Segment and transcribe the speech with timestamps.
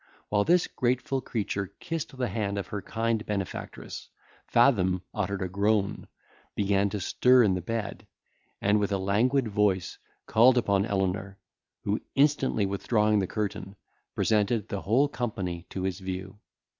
[0.29, 4.09] While this grateful creature kissed the hand of her kind benefactress,
[4.47, 6.07] Fathom uttered a groan,
[6.55, 8.07] began to stir in the bed,
[8.59, 11.35] and with a languid voice called upon Elenor,
[11.83, 13.75] who, instantly withdrawing the curtain,
[14.15, 16.39] presented the whole company to his view.